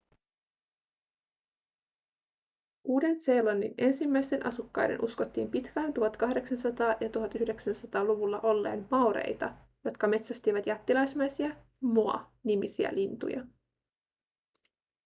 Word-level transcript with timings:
uuden-seelannin 2.83 3.73
ensimmäisten 3.77 4.45
asukkaiden 4.45 5.03
uskottiin 5.03 5.51
pitkään 5.51 5.89
1800- 5.89 5.93
ja 7.01 7.07
1900-luvulla 7.09 8.39
olleen 8.39 8.87
maoreita 8.91 9.53
jotka 9.85 10.07
metsästivät 10.07 10.65
jättiläismäisiä 10.67 11.55
moa-nimisiä 11.83 12.93
lintuja 12.95 13.43